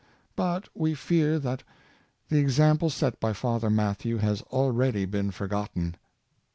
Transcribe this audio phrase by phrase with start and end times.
[0.35, 1.61] But we fear that
[2.29, 5.93] the example set by Father Mathew has already been forgotton.